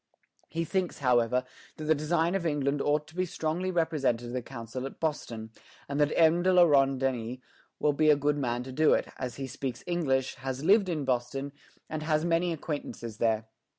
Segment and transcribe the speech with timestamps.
[0.57, 1.43] "He thinks, however,
[1.77, 5.51] that the design of England ought to be strongly represented to the Council at Boston,
[5.87, 6.41] and that M.
[6.41, 7.37] de la Ronde Denys
[7.77, 11.05] will be a good man to do it, as he speaks English, has lived in
[11.05, 11.51] Boston,
[11.87, 13.45] and has many acquaintances there.